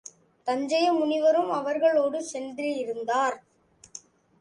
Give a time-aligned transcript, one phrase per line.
[0.47, 3.37] சஞ்சய முனிவரும் அவர்களோடு சென்றிருந்தார்.